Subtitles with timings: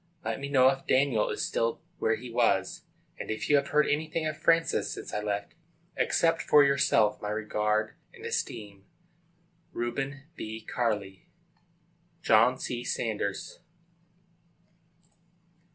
[0.25, 2.85] Let me know if Daniel is still where he was,
[3.19, 5.51] and if you have heard anything of Francis since I left
[5.95, 6.03] you.
[6.03, 8.83] Accept for yourself my regard and esteem.
[9.73, 10.61] REUBEN B.
[10.65, 11.27] CARLLEY.
[12.23, 12.83] JOHN C.
[12.83, 13.59] SAUNDERS.